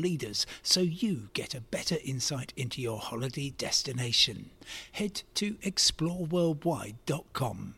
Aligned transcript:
leaders 0.00 0.46
so 0.62 0.80
you 0.80 1.28
get 1.34 1.54
a 1.54 1.60
better 1.60 1.98
insight 2.04 2.54
into 2.56 2.80
your 2.80 2.98
holiday 2.98 3.50
destination. 3.50 4.48
Head 4.92 5.22
to 5.34 5.56
exploreworldwide.com. 5.56 7.74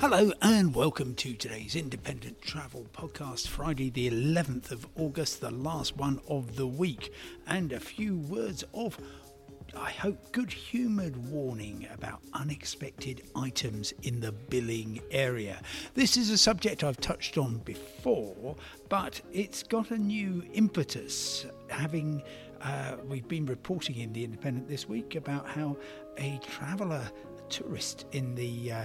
Hello 0.00 0.30
and 0.40 0.76
welcome 0.76 1.16
to 1.16 1.34
today's 1.34 1.74
Independent 1.74 2.40
Travel 2.40 2.86
Podcast, 2.94 3.48
Friday, 3.48 3.90
the 3.90 4.08
11th 4.08 4.70
of 4.70 4.86
August, 4.96 5.40
the 5.40 5.50
last 5.50 5.96
one 5.96 6.20
of 6.28 6.54
the 6.54 6.68
week, 6.68 7.12
and 7.48 7.72
a 7.72 7.80
few 7.80 8.16
words 8.16 8.62
of 8.72 8.96
I 9.76 9.90
hope, 9.90 10.32
good 10.32 10.52
humoured 10.52 11.16
warning 11.30 11.86
about 11.92 12.20
unexpected 12.32 13.22
items 13.36 13.92
in 14.02 14.20
the 14.20 14.32
billing 14.32 15.00
area. 15.10 15.60
This 15.94 16.16
is 16.16 16.30
a 16.30 16.38
subject 16.38 16.84
I've 16.84 17.00
touched 17.00 17.38
on 17.38 17.58
before, 17.58 18.56
but 18.88 19.20
it's 19.32 19.62
got 19.62 19.90
a 19.90 19.98
new 19.98 20.42
impetus. 20.52 21.46
Having 21.68 22.22
uh, 22.62 22.96
we've 23.06 23.28
been 23.28 23.46
reporting 23.46 23.96
in 23.96 24.12
the 24.12 24.24
Independent 24.24 24.68
this 24.68 24.88
week 24.88 25.14
about 25.14 25.46
how 25.46 25.76
a 26.16 26.38
traveller, 26.42 27.08
a 27.38 27.50
tourist 27.50 28.06
in 28.12 28.34
the 28.34 28.72
uh, 28.72 28.84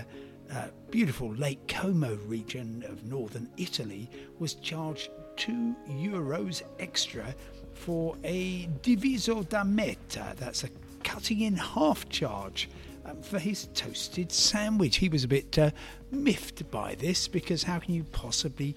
uh, 0.51 0.67
beautiful 0.91 1.33
Lake 1.35 1.67
Como 1.67 2.15
region 2.27 2.83
of 2.87 3.03
northern 3.05 3.49
Italy 3.57 4.09
was 4.39 4.55
charged 4.55 5.09
two 5.35 5.75
euros 5.89 6.61
extra 6.79 7.33
for 7.73 8.15
a 8.23 8.67
diviso 8.81 9.47
da 9.49 9.63
metà. 9.63 10.35
That's 10.35 10.63
a 10.63 10.69
cutting 11.13 11.41
in 11.41 11.55
half 11.55 12.09
charge 12.09 12.67
um, 13.05 13.21
for 13.21 13.37
his 13.37 13.67
toasted 13.75 14.31
sandwich. 14.31 14.95
He 14.95 15.09
was 15.09 15.23
a 15.23 15.27
bit 15.27 15.59
uh, 15.59 15.69
miffed 16.09 16.69
by 16.71 16.95
this 16.95 17.27
because 17.27 17.61
how 17.61 17.77
can 17.77 17.93
you 17.93 18.03
possibly 18.05 18.75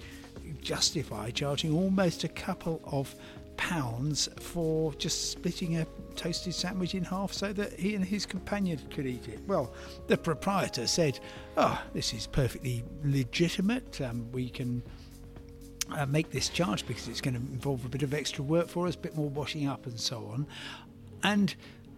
justify 0.60 1.30
charging 1.30 1.72
almost 1.72 2.24
a 2.24 2.28
couple 2.28 2.82
of 2.84 3.14
pounds 3.56 4.28
for 4.38 4.92
just 4.94 5.30
splitting 5.30 5.78
a 5.78 5.86
toasted 6.14 6.54
sandwich 6.54 6.94
in 6.94 7.04
half 7.04 7.32
so 7.32 7.54
that 7.54 7.72
he 7.72 7.94
and 7.94 8.04
his 8.04 8.26
companion 8.26 8.78
could 8.90 9.06
eat 9.06 9.26
it. 9.28 9.40
Well, 9.46 9.72
the 10.06 10.18
proprietor 10.18 10.86
said, 10.86 11.18
Oh, 11.56 11.82
this 11.94 12.12
is 12.12 12.26
perfectly 12.26 12.84
legitimate. 13.02 13.98
Um, 14.02 14.30
we 14.30 14.50
can 14.50 14.82
uh, 15.90 16.04
make 16.04 16.30
this 16.30 16.50
charge 16.50 16.86
because 16.86 17.08
it's 17.08 17.22
going 17.22 17.34
to 17.34 17.40
involve 17.40 17.86
a 17.86 17.88
bit 17.88 18.02
of 18.02 18.12
extra 18.12 18.44
work 18.44 18.68
for 18.68 18.86
us, 18.86 18.94
a 18.94 18.98
bit 18.98 19.16
more 19.16 19.30
washing 19.30 19.66
up 19.66 19.86
and 19.86 19.98
so 19.98 20.28
on. 20.34 20.46
And 21.22 21.54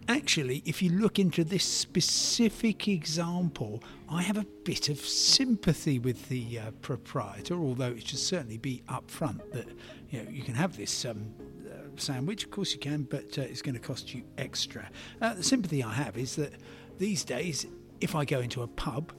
actually, 0.09 0.63
if 0.65 0.81
you 0.81 0.89
look 0.89 1.19
into 1.19 1.43
this 1.43 1.63
specific 1.63 2.87
example, 2.87 3.83
I 4.09 4.23
have 4.23 4.37
a 4.37 4.45
bit 4.63 4.89
of 4.89 4.99
sympathy 4.99 5.99
with 5.99 6.27
the 6.29 6.59
uh, 6.59 6.71
proprietor, 6.81 7.55
although 7.55 7.91
it 7.91 8.07
should 8.07 8.19
certainly 8.19 8.57
be 8.57 8.81
upfront 8.89 9.51
that 9.51 9.67
you 10.09 10.23
know 10.23 10.29
you 10.29 10.41
can 10.41 10.55
have 10.55 10.75
this 10.75 11.05
um, 11.05 11.33
uh, 11.69 11.75
sandwich, 11.95 12.43
of 12.43 12.51
course 12.51 12.73
you 12.73 12.79
can, 12.79 13.03
but 13.03 13.37
uh, 13.37 13.43
it's 13.43 13.61
going 13.61 13.75
to 13.75 13.79
cost 13.79 14.13
you 14.13 14.23
extra. 14.37 14.89
Uh, 15.21 15.35
the 15.35 15.43
sympathy 15.43 15.83
I 15.83 15.93
have 15.93 16.17
is 16.17 16.35
that 16.35 16.53
these 16.97 17.23
days, 17.23 17.67
if 18.01 18.15
I 18.15 18.25
go 18.25 18.39
into 18.39 18.63
a 18.63 18.67
pub 18.67 19.13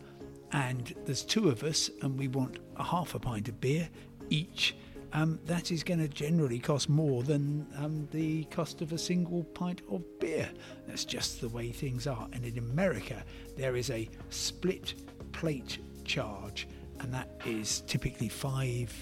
and 0.53 0.93
there's 1.07 1.25
two 1.25 1.49
of 1.49 1.63
us 1.63 1.89
and 2.03 2.19
we 2.19 2.27
want 2.27 2.59
a 2.77 2.83
half 2.83 3.15
a 3.15 3.21
pint 3.21 3.49
of 3.49 3.61
beer 3.61 3.89
each 4.29 4.75
um, 5.13 5.39
that 5.47 5.71
is 5.71 5.83
going 5.83 6.01
to 6.01 6.09
generally 6.09 6.59
cost 6.59 6.89
more 6.89 7.23
than 7.23 7.67
um, 7.77 8.09
the 8.13 8.45
cost 8.45 8.81
of 8.83 8.93
a 8.93 8.99
single 8.99 9.45
pint 9.45 9.83
of 9.91 10.03
beer. 10.21 10.49
That's 10.87 11.05
just 11.05 11.41
the 11.41 11.49
way 11.49 11.71
things 11.73 12.07
are. 12.07 12.29
And 12.33 12.45
in 12.45 12.59
America, 12.59 13.25
there 13.57 13.77
is 13.77 13.91
a 13.91 14.09
split 14.31 14.95
plate 15.33 15.79
charge, 16.05 16.69
and 17.01 17.13
that 17.13 17.29
is 17.45 17.83
typically 17.87 18.29
five 18.29 18.93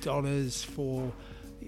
dollars 0.00 0.62
for 0.62 1.12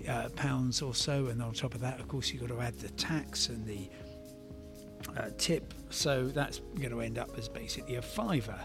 uh, 0.08 0.28
pounds 0.36 0.82
or 0.82 0.94
so. 0.94 1.26
And 1.26 1.42
on 1.42 1.52
top 1.52 1.74
of 1.74 1.80
that, 1.80 2.00
of 2.00 2.08
course, 2.08 2.30
you've 2.30 2.42
got 2.42 2.54
to 2.54 2.60
add 2.60 2.78
the 2.78 2.90
tax 2.90 3.48
and 3.48 3.66
the 3.66 3.88
uh, 5.16 5.30
tip. 5.38 5.74
So 5.90 6.28
that's 6.28 6.60
going 6.78 6.90
to 6.90 7.00
end 7.00 7.18
up 7.18 7.36
as 7.38 7.48
basically 7.48 7.96
a 7.96 8.02
fiver. 8.02 8.58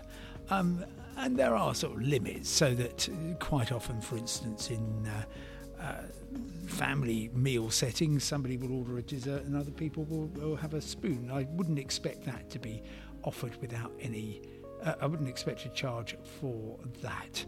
Um, 0.49 0.85
and 1.17 1.37
there 1.37 1.55
are 1.55 1.73
sort 1.73 1.95
of 1.95 2.01
limits, 2.01 2.49
so 2.49 2.73
that 2.73 3.09
uh, 3.09 3.35
quite 3.35 3.71
often, 3.71 4.01
for 4.01 4.17
instance, 4.17 4.69
in 4.69 5.07
uh, 5.07 5.81
uh, 5.81 6.01
family 6.67 7.29
meal 7.33 7.69
settings, 7.69 8.23
somebody 8.23 8.57
will 8.57 8.73
order 8.73 8.97
a 8.97 9.01
dessert 9.01 9.43
and 9.43 9.55
other 9.55 9.71
people 9.71 10.03
will, 10.05 10.27
will, 10.27 10.55
have 10.55 10.73
a 10.73 10.81
spoon. 10.81 11.29
I 11.31 11.47
wouldn't 11.51 11.79
expect 11.79 12.25
that 12.25 12.49
to 12.51 12.59
be 12.59 12.81
offered 13.23 13.55
without 13.61 13.91
any. 14.01 14.41
Uh, 14.83 14.95
I 15.01 15.05
wouldn't 15.05 15.29
expect 15.29 15.65
a 15.65 15.69
charge 15.69 16.17
for 16.39 16.77
that. 17.01 17.45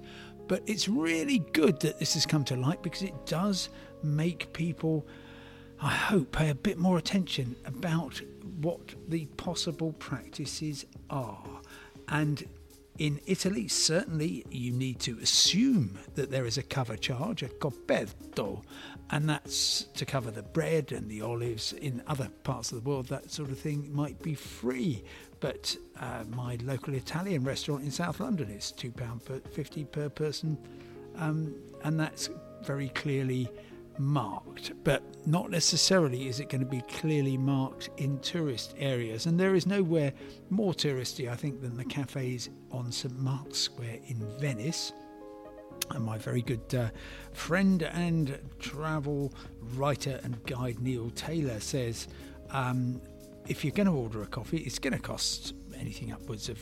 But 0.48 0.64
it's 0.66 0.88
really 0.88 1.40
good 1.52 1.80
that 1.82 2.00
this 2.00 2.14
has 2.14 2.26
come 2.26 2.46
to 2.46 2.56
light 2.56 2.82
because 2.82 3.02
it 3.02 3.26
does 3.26 3.70
make 4.02 4.54
people, 4.54 5.06
I 5.82 5.90
hope, 5.90 6.32
pay 6.32 6.50
a 6.50 6.56
bit 6.56 6.78
more 6.78 6.98
attention 6.98 7.56
about 7.66 8.22
what 8.62 8.96
the 9.10 9.26
possible 9.38 9.94
practices 9.94 10.86
are. 11.10 11.62
And 12.08 12.46
in 12.98 13.20
Italy, 13.26 13.68
certainly 13.68 14.46
you 14.50 14.72
need 14.72 15.00
to 15.02 15.20
assume 15.20 15.98
that 16.16 16.32
there 16.32 16.46
is 16.46 16.58
a 16.58 16.64
cover 16.64 16.98
charge, 16.98 17.44
a 17.44 17.48
coperto, 17.48 18.64
and 19.10 19.30
that's 19.30 19.84
to 19.96 20.06
cover 20.06 20.32
the 20.32 20.44
bread 20.44 20.92
and 20.92 21.10
the 21.10 21.22
olives. 21.22 21.74
In 21.74 22.02
other 22.08 22.30
parts 22.44 22.72
of 22.72 22.84
the 22.84 22.90
world, 22.90 23.08
that 23.08 23.32
sort 23.32 23.52
of 23.52 23.60
thing 23.60 23.94
might 23.94 24.22
be 24.22 24.34
free. 24.34 25.04
But 25.40 25.78
uh, 26.00 26.24
my 26.30 26.58
local 26.64 26.94
Italian 26.96 27.44
restaurant 27.44 27.84
in 27.84 27.92
South 27.92 28.20
London 28.20 28.50
is 28.50 28.74
£2.50 28.78 29.92
per 29.92 30.10
person, 30.10 30.58
um, 31.18 31.54
and 31.84 32.00
that's 32.00 32.30
very 32.64 32.90
clearly 32.90 33.48
marked, 34.00 34.72
but 34.84 35.04
not 35.26 35.50
necessarily 35.50 36.28
is 36.28 36.40
it 36.40 36.50
going 36.50 36.62
to 36.62 36.68
be 36.68 36.82
clearly 36.82 37.38
marked 37.38 37.90
in 37.98 38.20
tourist 38.20 38.76
areas. 38.78 39.26
And 39.26 39.40
there 39.40 39.56
is 39.56 39.66
nowhere 39.66 40.14
more 40.50 40.74
touristy, 40.74 41.30
I 41.30 41.36
think, 41.36 41.62
than 41.62 41.78
the 41.78 41.86
cafes 41.86 42.50
on 42.72 42.92
St 42.92 43.18
Mark's 43.20 43.60
Square 43.60 44.00
in 44.08 44.26
Venice. 44.40 44.94
And 45.92 46.04
my 46.04 46.18
very 46.18 46.42
good 46.42 46.74
uh, 46.76 46.90
friend 47.34 47.84
and 47.84 48.40
travel 48.60 49.34
writer 49.76 50.20
and 50.24 50.44
guide 50.46 50.80
Neil 50.80 51.10
Taylor 51.12 51.60
says 51.60 52.08
um, 52.50 53.02
if 53.48 53.64
you're 53.64 53.74
going 53.74 53.88
to 53.88 53.94
order 53.94 54.22
a 54.22 54.28
coffee, 54.28 54.58
it's 54.58 54.80
going 54.80 54.94
to 54.94 55.00
cost 55.00 55.54
anything 55.80 56.12
upwards 56.12 56.50
of 56.50 56.60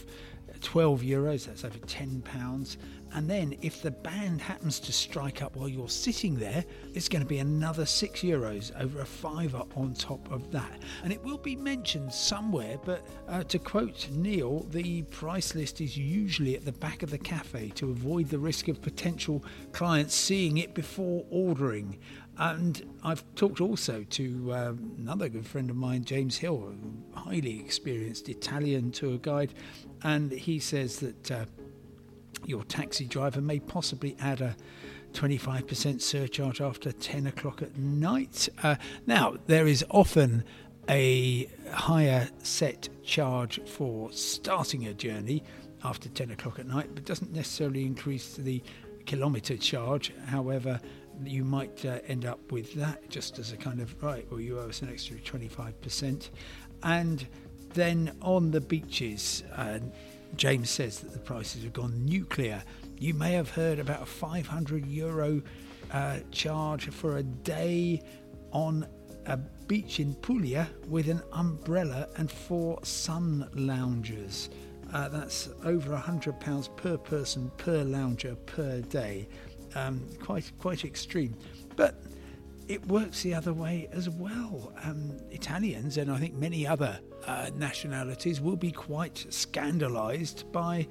12 0.61 1.01
euros, 1.01 1.45
that's 1.45 1.63
over 1.63 1.77
10 1.77 2.21
pounds. 2.21 2.77
And 3.13 3.29
then 3.29 3.55
if 3.61 3.81
the 3.81 3.91
band 3.91 4.41
happens 4.41 4.79
to 4.81 4.91
strike 4.91 5.41
up 5.41 5.55
while 5.55 5.69
you're 5.69 5.87
sitting 5.87 6.35
there, 6.35 6.65
it's 6.93 7.07
going 7.07 7.21
to 7.21 7.27
be 7.27 7.39
another 7.39 7.85
6 7.85 8.19
euros 8.21 8.77
over 8.77 8.99
a 8.99 9.05
fiver 9.05 9.63
on 9.75 9.93
top 9.93 10.29
of 10.31 10.51
that. 10.51 10.81
And 11.03 11.13
it 11.13 11.23
will 11.23 11.37
be 11.37 11.55
mentioned 11.55 12.11
somewhere, 12.11 12.77
but 12.83 13.07
uh, 13.29 13.43
to 13.43 13.59
quote 13.59 14.09
Neil, 14.11 14.65
the 14.71 15.03
price 15.03 15.55
list 15.55 15.79
is 15.79 15.97
usually 15.97 16.55
at 16.55 16.65
the 16.65 16.73
back 16.73 17.03
of 17.03 17.09
the 17.09 17.17
cafe 17.17 17.69
to 17.75 17.91
avoid 17.91 18.27
the 18.27 18.39
risk 18.39 18.67
of 18.67 18.81
potential 18.81 19.43
clients 19.71 20.13
seeing 20.13 20.57
it 20.57 20.73
before 20.73 21.25
ordering. 21.29 21.97
And 22.37 22.97
I've 23.03 23.23
talked 23.35 23.61
also 23.61 24.03
to 24.03 24.53
um, 24.53 24.95
another 24.97 25.29
good 25.29 25.47
friend 25.47 25.69
of 25.69 25.75
mine, 25.75 26.03
James 26.03 26.37
Hill, 26.37 26.73
a 27.13 27.19
highly 27.19 27.59
experienced 27.59 28.27
Italian 28.27 28.91
tour 28.91 29.17
guide, 29.17 29.53
and 30.03 30.31
he 30.31 30.59
says 30.59 30.99
that 30.99 31.31
uh, 31.31 31.45
your 32.45 32.63
taxi 32.65 33.05
driver 33.05 33.41
may 33.41 33.59
possibly 33.59 34.17
add 34.19 34.41
a 34.41 34.55
25% 35.13 36.01
surcharge 36.01 36.59
after 36.59 36.91
10 36.91 37.27
o'clock 37.27 37.61
at 37.61 37.77
night. 37.77 38.49
Uh, 38.61 38.75
now, 39.07 39.35
there 39.47 39.65
is 39.65 39.85
often 39.89 40.43
a 40.89 41.49
higher 41.71 42.29
set 42.43 42.89
charge 43.03 43.59
for 43.65 44.11
starting 44.11 44.85
a 44.87 44.93
journey 44.93 45.41
after 45.83 46.09
10 46.09 46.31
o'clock 46.31 46.59
at 46.59 46.67
night, 46.67 46.89
but 46.93 47.05
doesn't 47.05 47.31
necessarily 47.31 47.85
increase 47.85 48.35
the 48.35 48.61
kilometre 49.05 49.57
charge. 49.57 50.13
However, 50.25 50.79
you 51.23 51.43
might 51.43 51.85
uh, 51.85 51.99
end 52.07 52.25
up 52.25 52.51
with 52.51 52.73
that 52.75 53.09
just 53.09 53.39
as 53.39 53.51
a 53.51 53.57
kind 53.57 53.79
of 53.79 54.03
right, 54.03 54.25
well, 54.29 54.39
you 54.39 54.59
owe 54.59 54.69
us 54.69 54.81
an 54.81 54.89
extra 54.89 55.17
25%. 55.17 56.29
And 56.83 57.25
then 57.73 58.15
on 58.21 58.51
the 58.51 58.61
beaches, 58.61 59.43
uh, 59.55 59.79
James 60.35 60.69
says 60.69 60.99
that 60.99 61.13
the 61.13 61.19
prices 61.19 61.63
have 61.63 61.73
gone 61.73 62.05
nuclear 62.05 62.63
You 62.97 63.13
may 63.13 63.33
have 63.33 63.49
heard 63.49 63.79
about 63.79 64.01
a 64.01 64.05
500 64.05 64.85
euro 64.85 65.41
uh, 65.91 66.19
charge 66.31 66.89
for 66.89 67.17
a 67.17 67.23
day 67.23 68.01
on 68.51 68.87
a 69.25 69.37
beach 69.37 69.99
in 69.99 70.13
Puglia 70.15 70.69
with 70.87 71.09
an 71.09 71.21
umbrella 71.33 72.07
and 72.17 72.31
four 72.31 72.79
sun 72.83 73.49
loungers. 73.53 74.49
Uh, 74.93 75.09
that's 75.09 75.49
over 75.63 75.95
£100 75.95 76.77
per 76.77 76.97
person 76.97 77.51
per 77.57 77.83
lounger 77.83 78.35
per 78.45 78.79
day. 78.81 79.27
Um, 79.75 80.01
quite 80.21 80.51
quite 80.57 80.85
extreme, 80.85 81.35
but 81.75 82.01
it 82.67 82.85
works 82.87 83.21
the 83.21 83.33
other 83.33 83.53
way 83.53 83.87
as 83.91 84.09
well. 84.09 84.73
Um, 84.83 85.17
Italians 85.31 85.97
and 85.97 86.11
I 86.11 86.17
think 86.17 86.33
many 86.33 86.65
other 86.65 86.99
uh, 87.27 87.49
nationalities 87.55 88.41
will 88.41 88.55
be 88.55 88.71
quite 88.71 89.25
scandalised 89.29 90.51
by 90.51 90.87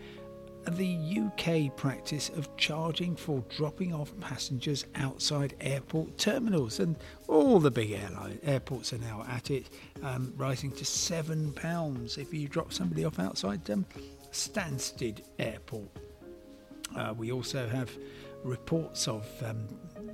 the 0.72 1.18
UK 1.18 1.76
practice 1.76 2.30
of 2.30 2.54
charging 2.56 3.14
for 3.16 3.44
dropping 3.54 3.92
off 3.92 4.12
passengers 4.20 4.86
outside 4.94 5.54
airport 5.60 6.16
terminals, 6.16 6.80
and 6.80 6.96
all 7.28 7.60
the 7.60 7.70
big 7.70 7.92
airline 7.92 8.38
airports 8.42 8.92
are 8.92 8.98
now 8.98 9.24
at 9.28 9.50
it, 9.50 9.66
um, 10.02 10.32
rising 10.36 10.70
to 10.72 10.84
seven 10.84 11.52
pounds 11.52 12.18
if 12.18 12.32
you 12.32 12.48
drop 12.48 12.72
somebody 12.72 13.04
off 13.04 13.18
outside 13.18 13.68
um, 13.70 13.84
Stansted 14.32 15.22
Airport. 15.38 15.88
Uh, 16.96 17.14
we 17.16 17.32
also 17.32 17.68
have 17.68 17.90
reports 18.44 19.08
of 19.08 19.26
um, 19.44 19.66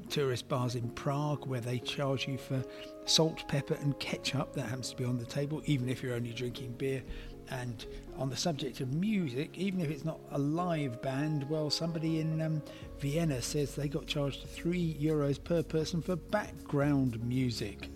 tourist 0.08 0.48
bars 0.48 0.74
in 0.74 0.88
Prague 0.90 1.46
where 1.46 1.60
they 1.60 1.78
charge 1.78 2.26
you 2.26 2.38
for 2.38 2.62
salt, 3.04 3.46
pepper, 3.48 3.74
and 3.74 3.98
ketchup 3.98 4.52
that 4.54 4.62
happens 4.62 4.90
to 4.90 4.96
be 4.96 5.04
on 5.04 5.18
the 5.18 5.24
table, 5.24 5.62
even 5.66 5.88
if 5.88 6.02
you're 6.02 6.14
only 6.14 6.32
drinking 6.32 6.72
beer. 6.72 7.02
And 7.50 7.84
on 8.16 8.30
the 8.30 8.36
subject 8.36 8.80
of 8.80 8.94
music, 8.94 9.58
even 9.58 9.80
if 9.80 9.90
it's 9.90 10.04
not 10.04 10.20
a 10.30 10.38
live 10.38 11.02
band, 11.02 11.48
well, 11.50 11.68
somebody 11.68 12.20
in 12.20 12.40
um, 12.40 12.62
Vienna 13.00 13.42
says 13.42 13.74
they 13.74 13.88
got 13.88 14.06
charged 14.06 14.46
three 14.46 14.96
euros 15.00 15.42
per 15.42 15.62
person 15.62 16.00
for 16.00 16.14
background 16.14 17.20
music. 17.24 17.88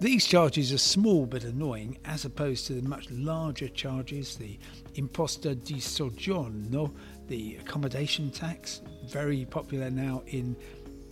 These 0.00 0.26
charges 0.26 0.72
are 0.72 0.78
small 0.78 1.24
but 1.24 1.44
annoying 1.44 1.98
as 2.04 2.24
opposed 2.24 2.66
to 2.66 2.74
the 2.74 2.88
much 2.88 3.10
larger 3.10 3.68
charges, 3.68 4.36
the 4.36 4.58
imposta 4.94 5.54
di 5.54 5.76
soggiorno, 5.76 6.92
the 7.28 7.56
accommodation 7.56 8.30
tax, 8.30 8.82
very 9.06 9.44
popular 9.44 9.90
now 9.90 10.22
in 10.26 10.56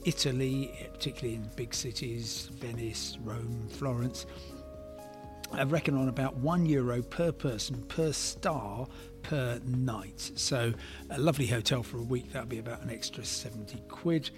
Italy, 0.04 0.72
particularly 0.92 1.36
in 1.36 1.48
big 1.56 1.74
cities, 1.74 2.50
Venice, 2.54 3.18
Rome, 3.22 3.68
Florence. 3.70 4.26
I 5.52 5.64
reckon 5.64 5.96
on 5.96 6.08
about 6.08 6.36
one 6.36 6.64
euro 6.64 7.02
per 7.02 7.30
person 7.30 7.82
per 7.82 8.12
star 8.12 8.88
per 9.22 9.60
night. 9.64 10.32
So 10.34 10.72
a 11.10 11.18
lovely 11.18 11.46
hotel 11.46 11.82
for 11.82 11.98
a 11.98 12.02
week, 12.02 12.32
that'll 12.32 12.48
be 12.48 12.58
about 12.58 12.82
an 12.82 12.90
extra 12.90 13.24
70 13.24 13.82
quid. 13.88 14.30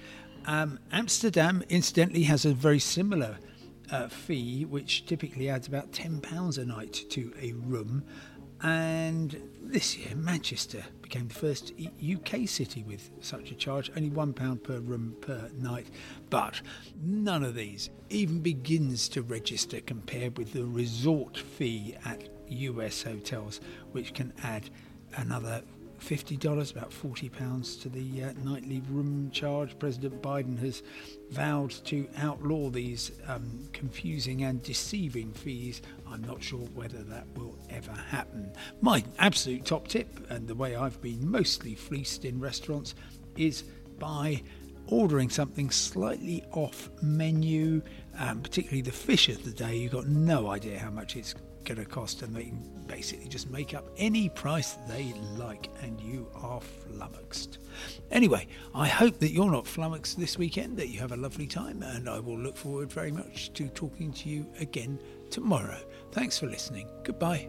Um, 0.46 0.78
Amsterdam, 0.92 1.62
incidentally, 1.68 2.24
has 2.24 2.44
a 2.44 2.52
very 2.52 2.78
similar 2.78 3.38
uh, 3.90 4.08
fee, 4.08 4.64
which 4.64 5.06
typically 5.06 5.48
adds 5.48 5.66
about 5.66 5.92
£10 5.92 6.58
a 6.58 6.64
night 6.64 7.04
to 7.10 7.32
a 7.40 7.52
room. 7.52 8.04
And 8.64 9.42
this 9.60 9.94
year, 9.98 10.16
Manchester 10.16 10.82
became 11.02 11.28
the 11.28 11.34
first 11.34 11.74
UK 12.02 12.48
city 12.48 12.82
with 12.82 13.10
such 13.20 13.50
a 13.50 13.54
charge, 13.54 13.90
only 13.94 14.08
£1 14.08 14.62
per 14.62 14.78
room 14.78 15.14
per 15.20 15.50
night. 15.58 15.88
But 16.30 16.62
none 17.02 17.44
of 17.44 17.54
these 17.54 17.90
even 18.08 18.40
begins 18.40 19.06
to 19.10 19.20
register 19.20 19.80
compared 19.80 20.38
with 20.38 20.54
the 20.54 20.64
resort 20.64 21.36
fee 21.36 21.94
at 22.06 22.26
US 22.48 23.02
hotels, 23.02 23.60
which 23.92 24.14
can 24.14 24.32
add 24.42 24.70
another 25.16 25.62
$50, 26.04 26.72
about 26.72 26.90
£40 26.90 27.82
to 27.82 27.88
the 27.88 28.24
uh, 28.24 28.32
nightly 28.44 28.82
room 28.90 29.30
charge. 29.32 29.78
President 29.78 30.20
Biden 30.22 30.58
has 30.58 30.82
vowed 31.30 31.70
to 31.86 32.06
outlaw 32.18 32.68
these 32.70 33.12
um, 33.26 33.68
confusing 33.72 34.44
and 34.44 34.62
deceiving 34.62 35.32
fees. 35.32 35.82
I'm 36.06 36.22
not 36.22 36.42
sure 36.42 36.66
whether 36.74 37.02
that 37.04 37.26
will 37.36 37.58
ever 37.70 37.92
happen. 37.92 38.52
My 38.80 39.02
absolute 39.18 39.64
top 39.64 39.88
tip, 39.88 40.30
and 40.30 40.46
the 40.46 40.54
way 40.54 40.76
I've 40.76 41.00
been 41.00 41.28
mostly 41.28 41.74
fleeced 41.74 42.24
in 42.24 42.38
restaurants, 42.38 42.94
is 43.36 43.64
by 43.98 44.42
ordering 44.86 45.30
something 45.30 45.70
slightly 45.70 46.44
off 46.52 46.90
menu, 47.02 47.80
um, 48.18 48.42
particularly 48.42 48.82
the 48.82 48.92
fish 48.92 49.28
of 49.28 49.42
the 49.44 49.50
day. 49.50 49.76
You've 49.76 49.92
got 49.92 50.06
no 50.06 50.50
idea 50.50 50.78
how 50.78 50.90
much 50.90 51.16
it's 51.16 51.34
going 51.64 51.78
to 51.78 51.84
cost, 51.84 52.22
and 52.22 52.34
they 52.34 52.52
basically 52.86 53.28
just 53.28 53.50
make 53.50 53.74
up 53.74 53.88
any 53.96 54.28
price 54.28 54.76
they 54.88 55.14
like, 55.36 55.68
and 55.82 56.00
you 56.00 56.28
are 56.34 56.60
flummoxed. 56.60 57.58
Anyway, 58.10 58.46
I 58.74 58.86
hope 58.86 59.18
that 59.18 59.30
you're 59.30 59.50
not 59.50 59.66
flummoxed 59.66 60.18
this 60.18 60.38
weekend, 60.38 60.76
that 60.76 60.88
you 60.88 61.00
have 61.00 61.12
a 61.12 61.16
lovely 61.16 61.46
time, 61.46 61.82
and 61.82 62.08
I 62.08 62.20
will 62.20 62.38
look 62.38 62.56
forward 62.56 62.92
very 62.92 63.12
much 63.12 63.52
to 63.54 63.68
talking 63.68 64.12
to 64.12 64.28
you 64.28 64.46
again 64.60 64.98
tomorrow. 65.30 65.80
Thanks 66.12 66.38
for 66.38 66.46
listening. 66.46 66.88
Goodbye. 67.02 67.48